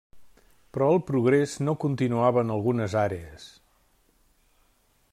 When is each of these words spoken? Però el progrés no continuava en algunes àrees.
Però 0.77 0.85
el 0.93 0.97
progrés 1.09 1.53
no 1.67 1.75
continuava 1.85 2.45
en 2.47 2.53
algunes 2.57 2.99
àrees. 3.05 3.49